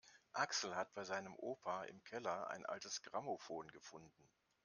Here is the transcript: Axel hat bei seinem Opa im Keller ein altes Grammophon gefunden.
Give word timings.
Axel 0.33 0.75
hat 0.75 0.95
bei 0.95 1.03
seinem 1.03 1.35
Opa 1.35 1.83
im 1.83 2.03
Keller 2.03 2.47
ein 2.49 2.65
altes 2.65 3.03
Grammophon 3.03 3.67
gefunden. 3.67 4.27